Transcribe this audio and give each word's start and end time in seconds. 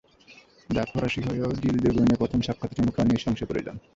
জাত 0.69 0.87
ফরাসি 0.93 1.19
হয়েও 1.27 1.49
জিল 1.61 1.75
দেবুইনো 1.83 2.15
প্রথম 2.21 2.39
সাক্ষাতে 2.41 2.73
চুমু 2.77 2.91
খাওয়া 2.91 3.07
নিয়ে 3.07 3.23
সংশয়ে 3.25 3.49
পড়ে 3.49 3.65
যান। 3.65 3.77